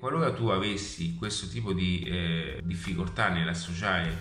[0.00, 4.16] Qualora tu avessi questo tipo di eh, difficoltà nell'associare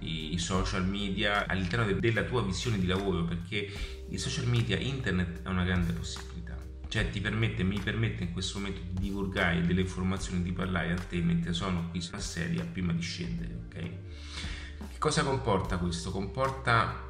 [0.00, 3.70] i, social media all'interno de- della tua visione di lavoro, perché
[4.08, 6.56] i social media, internet è una grande possibilità.
[6.88, 10.96] Cioè ti permette, mi permette in questo momento di divulgare delle informazioni, di parlare a
[10.96, 13.74] te mentre sono qui sulla sedia prima di scendere, ok?
[13.74, 16.10] Che cosa comporta questo?
[16.10, 17.08] Comporta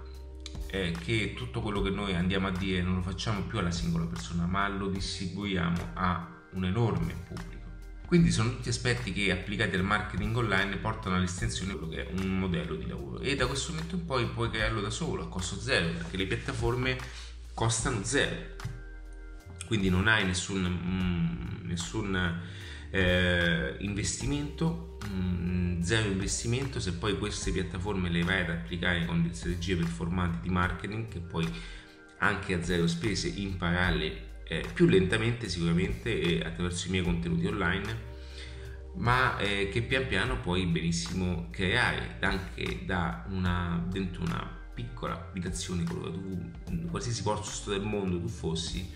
[0.66, 4.04] eh, che tutto quello che noi andiamo a dire non lo facciamo più alla singola
[4.04, 7.59] persona, ma lo distribuiamo a un enorme pubblico.
[8.10, 12.20] Quindi sono tutti aspetti che applicati al marketing online portano all'estensione di quello che è
[12.20, 15.28] un modello di lavoro e da questo momento in poi puoi crearlo da solo a
[15.28, 16.98] costo zero perché le piattaforme
[17.54, 18.34] costano zero.
[19.64, 22.40] Quindi non hai nessun, mm, nessun
[22.90, 29.34] eh, investimento, mm, zero investimento, se poi queste piattaforme le vai ad applicare con delle
[29.34, 31.48] strategie performanti di marketing che poi
[32.18, 38.08] anche a zero spese imparare eh, più lentamente sicuramente eh, attraverso i miei contenuti online,
[38.96, 45.84] ma eh, che pian piano puoi benissimo creare anche da una, dentro una piccola abitazione,
[45.84, 46.50] tu,
[46.90, 48.92] qualsiasi posto del mondo tu fossi,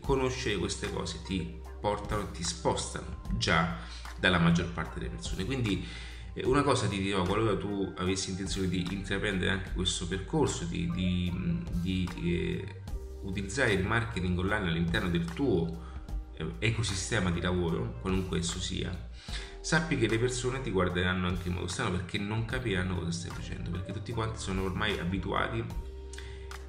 [0.00, 3.76] conoscere queste cose ti portano, ti spostano già
[4.18, 5.44] dalla maggior parte delle persone.
[5.44, 5.86] Quindi
[6.32, 10.90] eh, una cosa ti dirò, qualora tu avessi intenzione di intraprendere anche questo percorso, di,
[10.90, 12.82] di, di eh,
[13.26, 15.84] utilizzare il marketing online all'interno del tuo
[16.36, 19.08] eh, ecosistema di lavoro, qualunque esso sia,
[19.60, 23.30] sappi che le persone ti guarderanno anche in modo strano perché non capiranno cosa stai
[23.30, 25.64] facendo, perché tutti quanti sono ormai abituati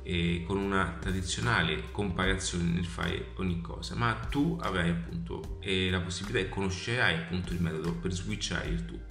[0.03, 5.99] eh, con una tradizionale comparazione nel fare ogni cosa, ma tu avrai appunto eh, la
[5.99, 9.05] possibilità e conoscerai appunto il metodo per switchare il tutto.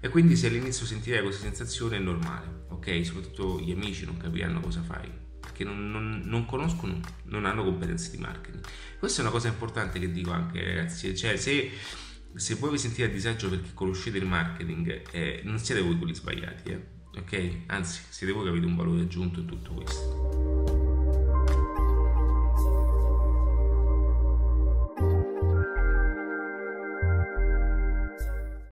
[0.00, 3.06] E quindi se all'inizio sentirai questa sensazione è normale, ok?
[3.06, 5.10] Soprattutto gli amici non capiranno cosa fai,
[5.54, 8.64] perché non, non, non, conoscono, non hanno competenze di marketing.
[8.98, 11.70] Questa è una cosa importante che dico anche ragazzi, cioè se,
[12.34, 16.14] se voi vi sentite a disagio perché conoscete il marketing, eh, non siete voi quelli
[16.14, 16.80] sbagliati, eh?
[17.16, 17.50] ok?
[17.66, 20.23] Anzi, siete voi che avete un valore aggiunto in tutto questo.